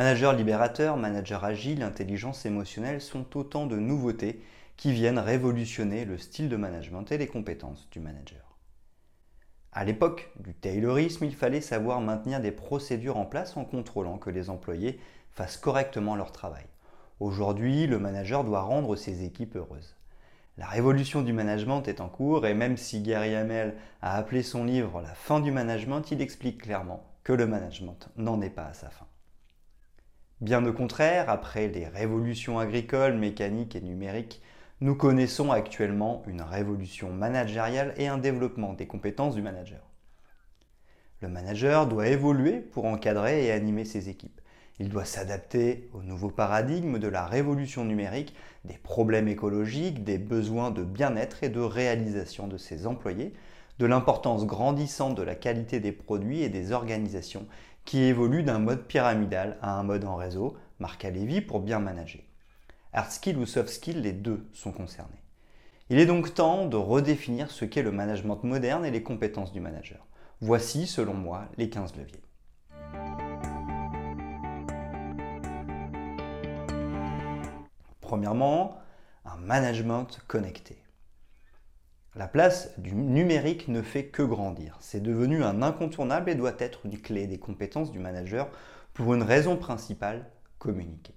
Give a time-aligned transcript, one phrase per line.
[0.00, 4.42] Manager libérateur, manager agile, intelligence émotionnelle sont autant de nouveautés
[4.78, 8.56] qui viennent révolutionner le style de management et les compétences du manager.
[9.72, 14.30] À l'époque du Taylorisme, il fallait savoir maintenir des procédures en place en contrôlant que
[14.30, 14.98] les employés
[15.32, 16.64] fassent correctement leur travail.
[17.20, 19.96] Aujourd'hui, le manager doit rendre ses équipes heureuses.
[20.56, 24.64] La révolution du management est en cours et même si Gary Hamel a appelé son
[24.64, 28.72] livre La fin du management, il explique clairement que le management n'en est pas à
[28.72, 29.09] sa fin.
[30.40, 34.40] Bien au contraire, après les révolutions agricoles, mécaniques et numériques,
[34.80, 39.82] nous connaissons actuellement une révolution managériale et un développement des compétences du manager.
[41.20, 44.40] Le manager doit évoluer pour encadrer et animer ses équipes.
[44.78, 50.70] Il doit s'adapter au nouveau paradigme de la révolution numérique, des problèmes écologiques, des besoins
[50.70, 53.34] de bien-être et de réalisation de ses employés,
[53.78, 57.46] de l'importance grandissante de la qualité des produits et des organisations
[57.84, 61.78] qui évoluent d'un mode pyramidal à un mode en réseau, marque à Lévy pour bien
[61.78, 62.22] manager.
[62.92, 65.22] Hard skill ou soft skill, les deux sont concernés.
[65.90, 69.60] Il est donc temps de redéfinir ce qu'est le management moderne et les compétences du
[69.60, 70.06] manager.
[70.40, 72.22] Voici, selon moi, les 15 leviers.
[78.00, 78.78] Premièrement,
[79.24, 80.82] un management connecté.
[82.16, 84.76] La place du numérique ne fait que grandir.
[84.80, 88.48] C'est devenu un incontournable et doit être une clé des compétences du manager
[88.94, 90.26] pour une raison principale,
[90.58, 91.14] communiquer.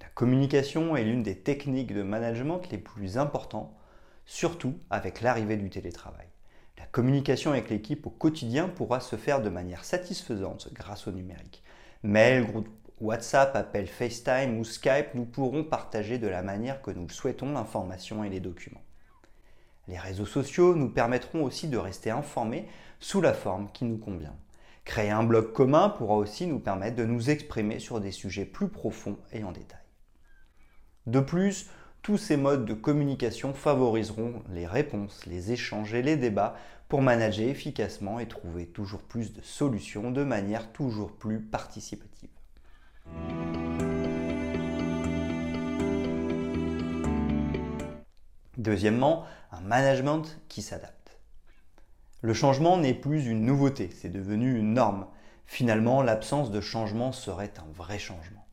[0.00, 3.76] La communication est l'une des techniques de management les plus importantes,
[4.24, 6.28] surtout avec l'arrivée du télétravail.
[6.78, 11.62] La communication avec l'équipe au quotidien pourra se faire de manière satisfaisante grâce au numérique.
[12.02, 12.70] Mail, groupe
[13.02, 17.52] WhatsApp, appel FaceTime ou Skype, nous pourrons partager de la manière que nous le souhaitons
[17.52, 18.85] l'information et les documents.
[19.88, 22.66] Les réseaux sociaux nous permettront aussi de rester informés
[22.98, 24.34] sous la forme qui nous convient.
[24.84, 28.68] Créer un blog commun pourra aussi nous permettre de nous exprimer sur des sujets plus
[28.68, 29.80] profonds et en détail.
[31.06, 31.68] De plus,
[32.02, 36.56] tous ces modes de communication favoriseront les réponses, les échanges et les débats
[36.88, 42.30] pour manager efficacement et trouver toujours plus de solutions de manière toujours plus participative.
[48.56, 49.24] Deuxièmement,
[49.60, 51.18] management qui s'adapte.
[52.22, 55.06] Le changement n'est plus une nouveauté, c'est devenu une norme.
[55.46, 58.44] Finalement, l'absence de changement serait un vrai changement.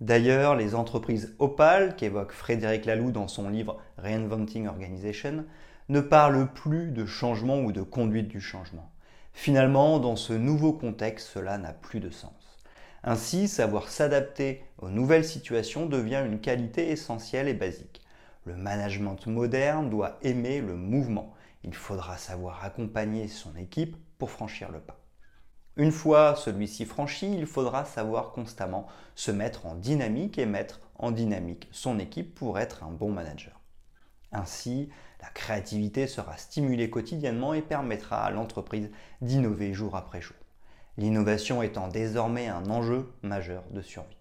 [0.00, 5.44] D'ailleurs, les entreprises Opal, qu'évoque Frédéric Laloux dans son livre Reinventing Organization,
[5.90, 8.90] ne parlent plus de changement ou de conduite du changement.
[9.34, 12.32] Finalement, dans ce nouveau contexte, cela n'a plus de sens.
[13.02, 17.99] Ainsi, savoir s'adapter aux nouvelles situations devient une qualité essentielle et basique.
[18.44, 21.34] Le management moderne doit aimer le mouvement.
[21.62, 25.00] Il faudra savoir accompagner son équipe pour franchir le pas.
[25.76, 31.10] Une fois celui-ci franchi, il faudra savoir constamment se mettre en dynamique et mettre en
[31.10, 33.60] dynamique son équipe pour être un bon manager.
[34.32, 34.88] Ainsi,
[35.20, 38.90] la créativité sera stimulée quotidiennement et permettra à l'entreprise
[39.20, 40.36] d'innover jour après jour.
[40.96, 44.16] L'innovation étant désormais un enjeu majeur de survie.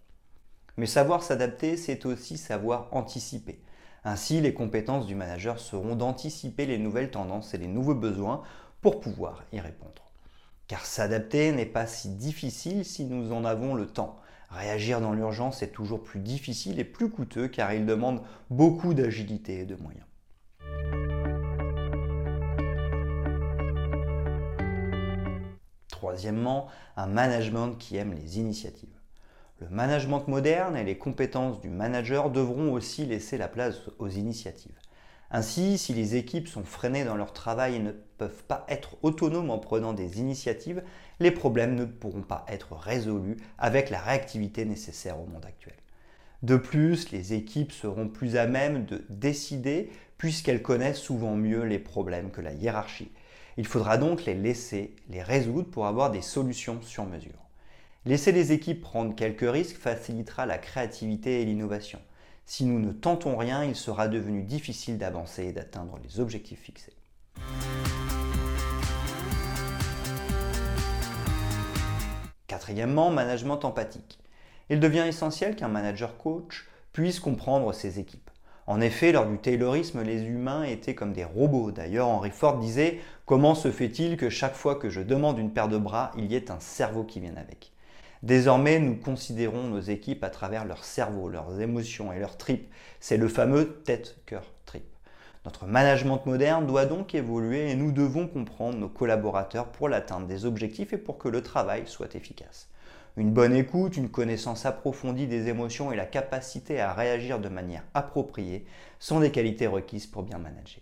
[0.77, 3.61] Mais savoir s'adapter, c'est aussi savoir anticiper,
[4.05, 8.41] ainsi, les compétences du manager seront d'anticiper les nouvelles tendances et les nouveaux besoins
[8.81, 10.11] pour pouvoir y répondre.
[10.67, 14.19] Car s'adapter n'est pas si difficile si nous en avons le temps.
[14.49, 19.59] Réagir dans l'urgence est toujours plus difficile et plus coûteux car il demande beaucoup d'agilité
[19.59, 20.05] et de moyens.
[25.89, 28.98] Troisièmement, un management qui aime les initiatives.
[29.61, 34.79] Le management moderne et les compétences du manager devront aussi laisser la place aux initiatives.
[35.31, 39.51] Ainsi, si les équipes sont freinées dans leur travail et ne peuvent pas être autonomes
[39.51, 40.81] en prenant des initiatives,
[41.19, 45.75] les problèmes ne pourront pas être résolus avec la réactivité nécessaire au monde actuel.
[46.41, 51.79] De plus, les équipes seront plus à même de décider puisqu'elles connaissent souvent mieux les
[51.79, 53.11] problèmes que la hiérarchie.
[53.57, 57.48] Il faudra donc les laisser les résoudre pour avoir des solutions sur mesure.
[58.05, 61.99] Laisser les équipes prendre quelques risques facilitera la créativité et l'innovation.
[62.45, 66.93] Si nous ne tentons rien, il sera devenu difficile d'avancer et d'atteindre les objectifs fixés.
[72.47, 74.17] Quatrièmement, management empathique.
[74.69, 78.29] Il devient essentiel qu'un manager coach puisse comprendre ses équipes.
[78.65, 81.71] En effet, lors du Taylorisme, les humains étaient comme des robots.
[81.71, 85.67] D'ailleurs, Henry Ford disait Comment se fait-il que chaque fois que je demande une paire
[85.67, 87.73] de bras, il y ait un cerveau qui vienne avec?
[88.21, 92.69] Désormais, nous considérons nos équipes à travers leur cerveau, leurs émotions et leurs tripes.
[92.99, 94.83] C'est le fameux tête-cœur-trip.
[95.45, 100.45] Notre management moderne doit donc évoluer et nous devons comprendre nos collaborateurs pour l'atteinte des
[100.45, 102.67] objectifs et pour que le travail soit efficace.
[103.15, 107.83] Une bonne écoute, une connaissance approfondie des émotions et la capacité à réagir de manière
[107.93, 108.65] appropriée
[108.99, 110.81] sont des qualités requises pour bien manager.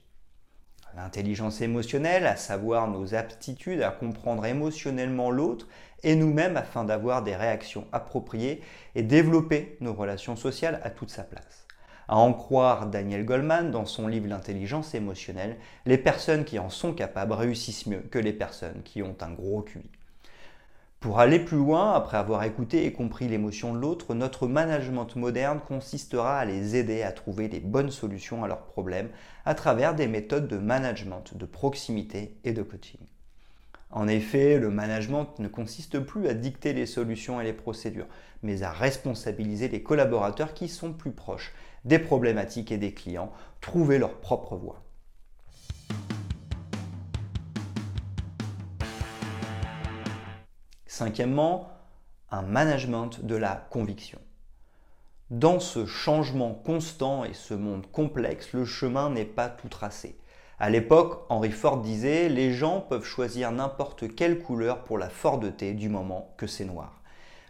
[0.98, 5.68] L'intelligence émotionnelle, à savoir nos aptitudes à comprendre émotionnellement l'autre
[6.02, 8.64] et nous-mêmes afin d'avoir des réactions appropriées
[8.96, 11.68] et développer nos relations sociales à toute sa place.
[12.08, 16.94] À en croire Daniel Goldman dans son livre L'intelligence émotionnelle, les personnes qui en sont
[16.94, 19.88] capables réussissent mieux que les personnes qui ont un gros QI.
[21.00, 25.60] Pour aller plus loin, après avoir écouté et compris l'émotion de l'autre, notre management moderne
[25.60, 29.10] consistera à les aider à trouver les bonnes solutions à leurs problèmes
[29.46, 33.00] à travers des méthodes de management, de proximité et de coaching.
[33.92, 38.08] En effet, le management ne consiste plus à dicter les solutions et les procédures,
[38.42, 41.54] mais à responsabiliser les collaborateurs qui sont plus proches
[41.86, 44.84] des problématiques et des clients, trouver leur propre voie.
[50.98, 51.70] Cinquièmement,
[52.32, 54.18] un management de la conviction.
[55.30, 60.18] Dans ce changement constant et ce monde complexe, le chemin n'est pas tout tracé.
[60.58, 65.76] À l'époque, Henry Ford disait Les gens peuvent choisir n'importe quelle couleur pour la Ford-T
[65.76, 67.04] du moment que c'est noir.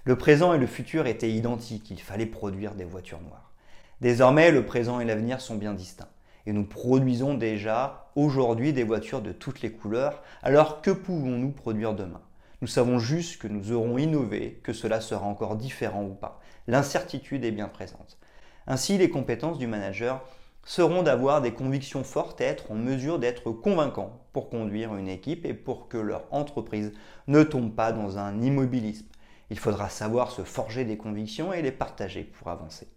[0.03, 3.53] Le présent et le futur étaient identiques, il fallait produire des voitures noires.
[4.01, 6.09] Désormais, le présent et l'avenir sont bien distincts.
[6.47, 11.93] Et nous produisons déjà aujourd'hui des voitures de toutes les couleurs, alors que pouvons-nous produire
[11.93, 12.19] demain?
[12.61, 16.39] Nous savons juste que nous aurons innové, que cela sera encore différent ou pas.
[16.65, 18.17] L'incertitude est bien présente.
[18.65, 20.25] Ainsi, les compétences du manager
[20.65, 25.45] seront d'avoir des convictions fortes et être en mesure d'être convaincants pour conduire une équipe
[25.45, 26.93] et pour que leur entreprise
[27.27, 29.07] ne tombe pas dans un immobilisme.
[29.49, 32.87] Il faudra savoir se forger des convictions et les partager pour avancer.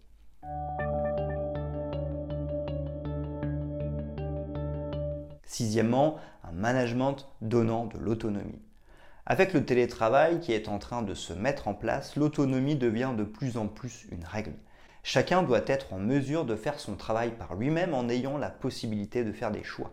[5.43, 8.61] Sixièmement, un management donnant de l'autonomie.
[9.25, 13.23] Avec le télétravail qui est en train de se mettre en place, l'autonomie devient de
[13.23, 14.53] plus en plus une règle.
[15.03, 19.23] Chacun doit être en mesure de faire son travail par lui-même en ayant la possibilité
[19.23, 19.91] de faire des choix.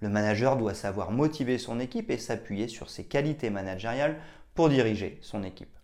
[0.00, 4.18] Le manager doit savoir motiver son équipe et s'appuyer sur ses qualités managériales
[4.54, 5.74] pour diriger son équipe.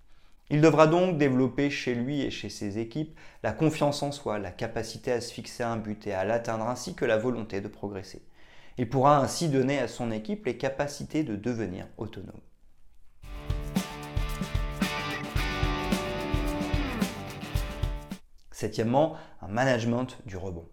[0.51, 4.51] Il devra donc développer chez lui et chez ses équipes la confiance en soi, la
[4.51, 8.21] capacité à se fixer un but et à l'atteindre ainsi que la volonté de progresser.
[8.77, 12.41] Il pourra ainsi donner à son équipe les capacités de devenir autonome.
[18.63, 20.69] Septièmement, un management du rebond.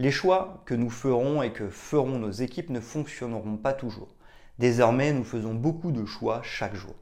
[0.00, 4.08] Les choix que nous ferons et que feront nos équipes ne fonctionneront pas toujours.
[4.58, 6.96] Désormais, nous faisons beaucoup de choix chaque jour.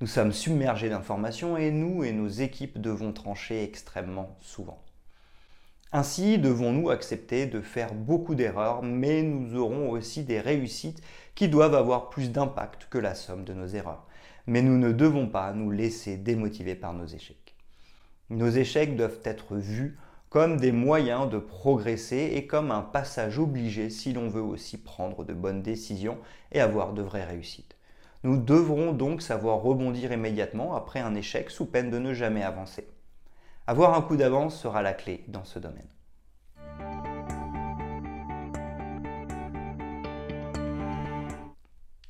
[0.00, 4.82] Nous sommes submergés d'informations et nous et nos équipes devons trancher extrêmement souvent.
[5.92, 11.02] Ainsi, devons-nous accepter de faire beaucoup d'erreurs, mais nous aurons aussi des réussites
[11.34, 14.06] qui doivent avoir plus d'impact que la somme de nos erreurs.
[14.46, 17.49] Mais nous ne devons pas nous laisser démotiver par nos échecs.
[18.30, 23.90] Nos échecs doivent être vus comme des moyens de progresser et comme un passage obligé
[23.90, 26.16] si l'on veut aussi prendre de bonnes décisions
[26.52, 27.74] et avoir de vraies réussites.
[28.22, 32.86] Nous devrons donc savoir rebondir immédiatement après un échec sous peine de ne jamais avancer.
[33.66, 35.88] Avoir un coup d'avance sera la clé dans ce domaine.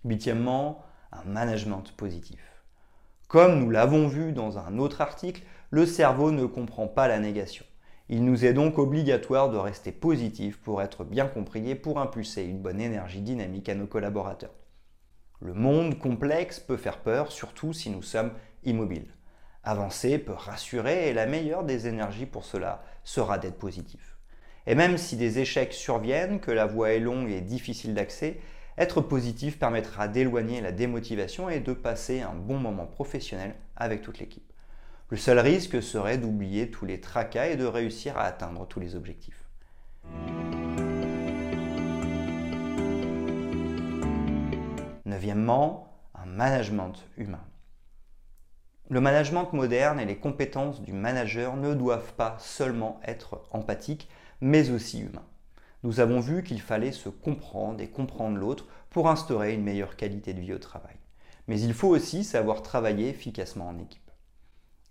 [0.05, 2.41] Huitièmement, un management positif.
[3.27, 7.65] Comme nous l'avons vu dans un autre article, le cerveau ne comprend pas la négation.
[8.09, 12.43] Il nous est donc obligatoire de rester positif pour être bien compris et pour impulser
[12.43, 14.55] une bonne énergie dynamique à nos collaborateurs.
[15.41, 18.33] Le monde complexe peut faire peur, surtout si nous sommes
[18.65, 19.15] immobiles.
[19.63, 24.17] Avancer peut rassurer et la meilleure des énergies pour cela sera d'être positif.
[24.67, 28.41] Et même si des échecs surviennent, que la voie est longue et difficile d'accès,
[28.77, 34.19] être positif permettra d'éloigner la démotivation et de passer un bon moment professionnel avec toute
[34.19, 34.50] l'équipe.
[35.11, 38.95] Le seul risque serait d'oublier tous les tracas et de réussir à atteindre tous les
[38.95, 39.45] objectifs.
[45.05, 47.45] Neuvièmement, un management humain.
[48.89, 54.09] Le management moderne et les compétences du manager ne doivent pas seulement être empathiques,
[54.41, 55.27] mais aussi humains.
[55.83, 60.35] Nous avons vu qu'il fallait se comprendre et comprendre l'autre pour instaurer une meilleure qualité
[60.35, 60.97] de vie au travail.
[61.49, 64.10] Mais il faut aussi savoir travailler efficacement en équipe.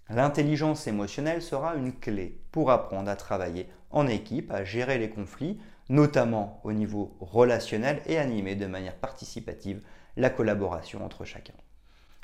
[0.09, 5.59] L'intelligence émotionnelle sera une clé pour apprendre à travailler en équipe à gérer les conflits,
[5.87, 9.81] notamment au niveau relationnel, et animer de manière participative
[10.17, 11.53] la collaboration entre chacun.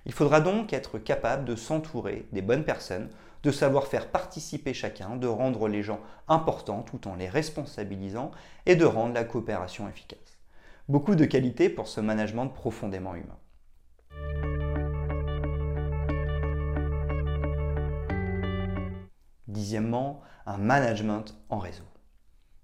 [0.07, 3.09] Il faudra donc être capable de s'entourer des bonnes personnes,
[3.43, 8.31] de savoir faire participer chacun, de rendre les gens importants tout en les responsabilisant
[8.65, 10.39] et de rendre la coopération efficace.
[10.89, 14.54] Beaucoup de qualités pour ce management profondément humain.
[19.55, 21.85] Dixièmement, un management en réseau.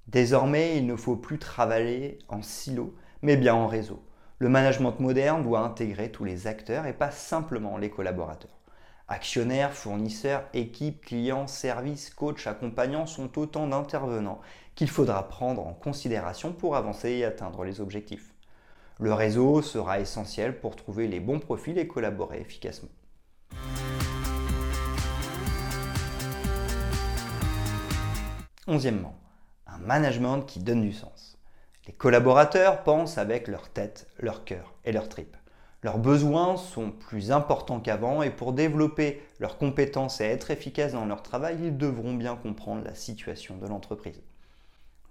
[0.07, 4.03] Désormais, il ne faut plus travailler en silo, mais bien en réseau.
[4.39, 8.59] Le management moderne doit intégrer tous les acteurs et pas simplement les collaborateurs.
[9.07, 14.41] Actionnaires, fournisseurs, équipes, clients, services, coachs, accompagnants sont autant d'intervenants
[14.75, 18.33] qu'il faudra prendre en considération pour avancer et atteindre les objectifs.
[18.99, 22.89] Le réseau sera essentiel pour trouver les bons profils et collaborer efficacement.
[28.67, 29.15] Onzièmement,
[29.65, 31.35] un management qui donne du sens.
[31.87, 35.35] Les collaborateurs pensent avec leur tête, leur cœur et leur tripes.
[35.81, 41.07] Leurs besoins sont plus importants qu'avant et pour développer leurs compétences et être efficaces dans
[41.07, 44.21] leur travail, ils devront bien comprendre la situation de l'entreprise.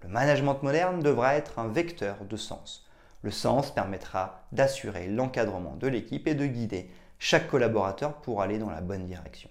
[0.02, 2.86] Le management moderne devra être un vecteur de sens.
[3.22, 6.88] Le sens permettra d'assurer l'encadrement de l'équipe et de guider
[7.18, 9.50] chaque collaborateur pour aller dans la bonne direction.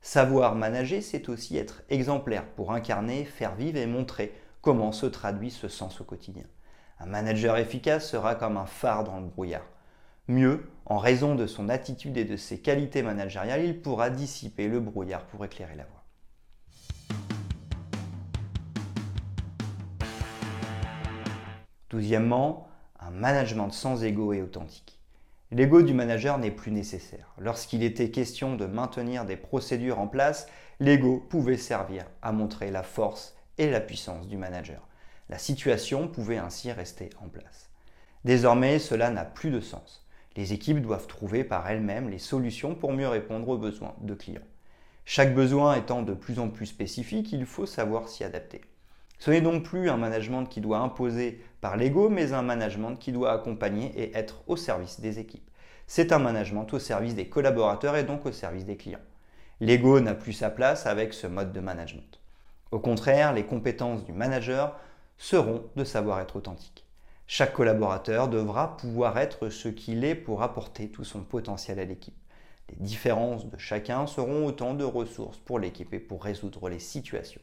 [0.00, 5.50] Savoir manager, c'est aussi être exemplaire pour incarner, faire vivre et montrer comment se traduit
[5.50, 6.44] ce sens au quotidien.
[7.00, 9.66] Un manager efficace sera comme un phare dans le brouillard.
[10.26, 14.80] Mieux, en raison de son attitude et de ses qualités managériales, il pourra dissiper le
[14.80, 16.04] brouillard pour éclairer la voie.
[21.90, 22.68] Douzièmement,
[23.00, 24.97] un management sans ego et authentique.
[25.50, 27.32] L'ego du manager n'est plus nécessaire.
[27.38, 30.46] Lorsqu'il était question de maintenir des procédures en place,
[30.78, 34.86] l'ego pouvait servir à montrer la force et la puissance du manager.
[35.30, 37.70] La situation pouvait ainsi rester en place.
[38.24, 40.06] Désormais, cela n'a plus de sens.
[40.36, 44.42] Les équipes doivent trouver par elles-mêmes les solutions pour mieux répondre aux besoins de clients.
[45.06, 48.60] Chaque besoin étant de plus en plus spécifique, il faut savoir s'y adapter.
[49.18, 53.10] Ce n'est donc plus un management qui doit imposer par l'ego, mais un management qui
[53.10, 55.50] doit accompagner et être au service des équipes.
[55.88, 59.00] C'est un management au service des collaborateurs et donc au service des clients.
[59.60, 62.20] L'ego n'a plus sa place avec ce mode de management.
[62.70, 64.78] Au contraire, les compétences du manager
[65.16, 66.86] seront de savoir être authentique.
[67.26, 72.14] Chaque collaborateur devra pouvoir être ce qu'il est pour apporter tout son potentiel à l'équipe.
[72.70, 77.40] Les différences de chacun seront autant de ressources pour l'équipe et pour résoudre les situations.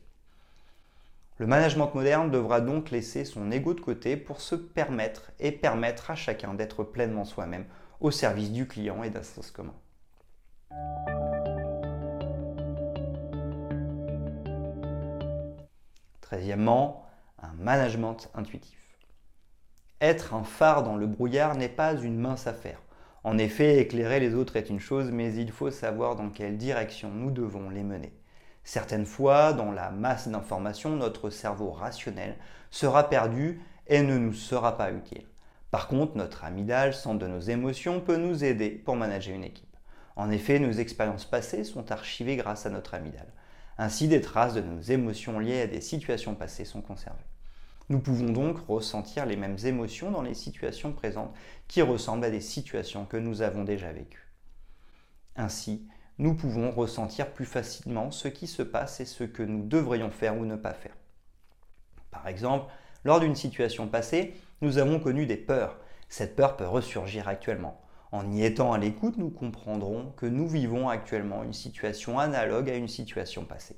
[1.37, 6.09] Le management moderne devra donc laisser son ego de côté pour se permettre et permettre
[6.09, 7.65] à chacun d'être pleinement soi-même
[7.99, 9.73] au service du client et d'un sens commun.
[16.21, 17.05] Treizièmement,
[17.41, 18.97] un management intuitif.
[19.99, 22.81] Être un phare dans le brouillard n'est pas une mince affaire.
[23.25, 27.09] En effet, éclairer les autres est une chose, mais il faut savoir dans quelle direction
[27.09, 28.13] nous devons les mener.
[28.65, 32.35] Certaines fois, dans la masse d'informations, notre cerveau rationnel
[32.71, 35.27] sera perdu et ne nous sera pas utile.
[35.69, 39.77] Par contre, notre amygdale, centre de nos émotions, peut nous aider pour manager une équipe.
[40.15, 43.31] En effet, nos expériences passées sont archivées grâce à notre amygdale.
[43.77, 47.19] Ainsi, des traces de nos émotions liées à des situations passées sont conservées.
[47.89, 51.35] Nous pouvons donc ressentir les mêmes émotions dans les situations présentes
[51.67, 54.27] qui ressemblent à des situations que nous avons déjà vécues.
[55.35, 60.11] Ainsi, nous pouvons ressentir plus facilement ce qui se passe et ce que nous devrions
[60.11, 60.95] faire ou ne pas faire.
[62.11, 62.71] Par exemple,
[63.03, 65.77] lors d'une situation passée, nous avons connu des peurs.
[66.07, 67.81] Cette peur peut ressurgir actuellement.
[68.11, 72.75] En y étant à l'écoute, nous comprendrons que nous vivons actuellement une situation analogue à
[72.75, 73.75] une situation passée.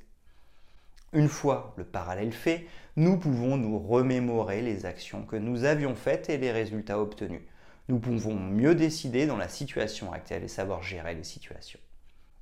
[1.14, 2.68] Une fois le parallèle fait,
[2.98, 7.42] nous pouvons nous remémorer les actions que nous avions faites et les résultats obtenus.
[7.90, 11.80] Nous pouvons mieux décider dans la situation actuelle et savoir gérer les situations.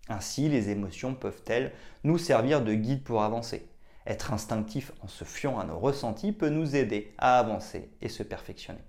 [0.07, 1.71] Ainsi, les émotions peuvent-elles
[2.03, 3.67] nous servir de guide pour avancer?
[4.05, 8.21] Être instinctif en se fiant à nos ressentis peut nous aider à avancer et se
[8.21, 8.83] perfectionner.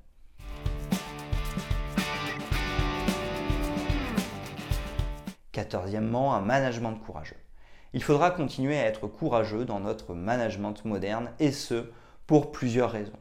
[5.52, 7.36] Quatorzièmement, un management courageux.
[7.94, 11.90] Il faudra continuer à être courageux dans notre management moderne et ce,
[12.26, 13.18] pour plusieurs raisons.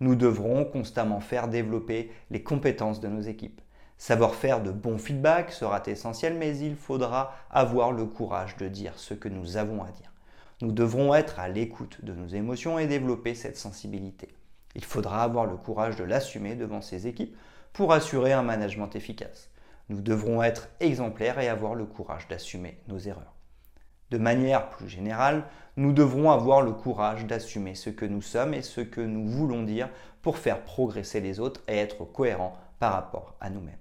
[0.00, 3.62] Nous devrons constamment faire développer les compétences de nos équipes.
[3.98, 8.92] Savoir faire de bons feedbacks sera essentiel, mais il faudra avoir le courage de dire
[8.96, 10.12] ce que nous avons à dire.
[10.60, 14.28] Nous devrons être à l'écoute de nos émotions et développer cette sensibilité.
[14.76, 17.36] Il faudra avoir le courage de l'assumer devant ses équipes
[17.72, 19.50] pour assurer un management efficace.
[19.88, 23.34] Nous devrons être exemplaires et avoir le courage d'assumer nos erreurs.
[24.10, 25.44] De manière plus générale,
[25.76, 29.64] nous devrons avoir le courage d'assumer ce que nous sommes et ce que nous voulons
[29.64, 29.90] dire
[30.22, 33.74] pour faire progresser les autres et être cohérents par rapport à nous-mêmes.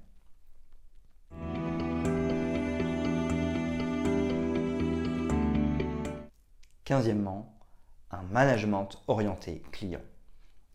[6.86, 7.53] Quinzièmement,
[8.12, 10.00] un management orienté client.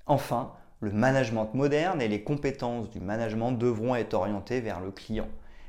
[0.04, 5.28] Enfin, le management moderne et les compétences du management devront être orientées vers le client.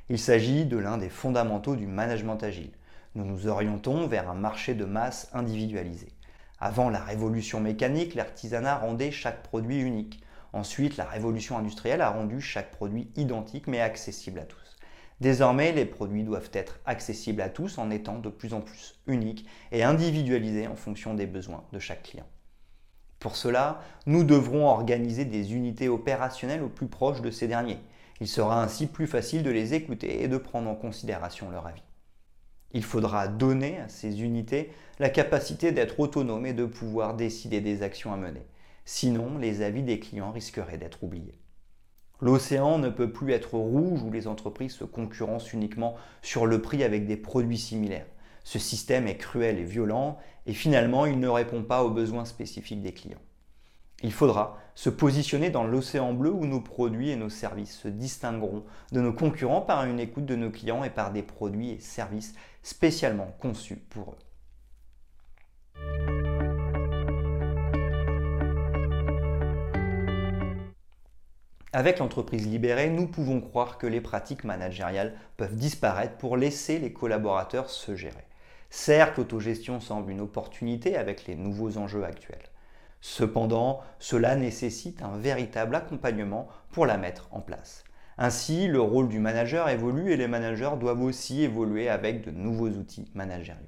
[0.10, 2.72] Il s'agit de l'un des fondamentaux du management agile.
[3.16, 6.10] Nous nous orientons vers un marché de masse individualisé.
[6.60, 10.24] Avant la révolution mécanique, l'artisanat rendait chaque produit unique.
[10.52, 14.63] Ensuite, la révolution industrielle a rendu chaque produit identique mais accessible à tous.
[15.22, 19.48] Désormais, les produits doivent être accessibles à tous en étant de plus en plus uniques
[19.72, 22.28] et individualisés en fonction des besoins de chaque client.
[23.20, 27.80] Pour cela, nous devrons organiser des unités opérationnelles au plus proche de ces derniers.
[28.20, 31.84] Il sera ainsi plus facile de les écouter et de prendre en considération leur avis.
[32.74, 37.84] Il faudra donner à ces unités la capacité d'être autonomes et de pouvoir décider des
[37.84, 38.46] actions à mener.
[38.84, 41.40] Sinon, les avis des clients risqueraient d'être oubliés.
[42.24, 46.86] L'océan ne peut plus être rouge où les entreprises se concurrencent uniquement sur le prix
[46.86, 48.06] avec des produits similaires.
[48.46, 52.82] Ce système est cruel et violent et finalement il ne répond pas aux besoins spécifiques
[52.82, 53.20] des clients.
[54.04, 58.64] Il faudra se positionner dans l'océan bleu où nos produits et nos services se distingueront
[58.94, 62.36] de nos concurrents par une écoute de nos clients et par des produits et services
[62.62, 64.33] spécialement conçus pour eux.
[71.76, 76.94] Avec l'entreprise libérée, nous pouvons croire que les pratiques managériales peuvent disparaître pour laisser les
[76.94, 78.28] collaborateurs se gérer.
[78.70, 82.52] Certes, l'autogestion semble une opportunité avec les nouveaux enjeux actuels.
[83.02, 87.84] Cependant, cela nécessite un véritable accompagnement pour la mettre en place.
[88.20, 92.70] Ainsi, le rôle du manager évolue et les managers doivent aussi évoluer avec de nouveaux
[92.70, 93.64] outils managériaux.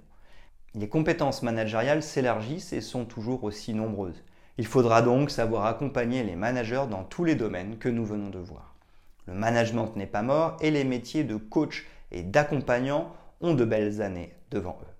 [0.75, 4.23] Les compétences managériales s'élargissent et sont toujours aussi nombreuses.
[4.57, 8.39] Il faudra donc savoir accompagner les managers dans tous les domaines que nous venons de
[8.39, 8.75] voir.
[9.27, 14.01] Le management n'est pas mort et les métiers de coach et d'accompagnant ont de belles
[14.01, 14.94] années devant eux.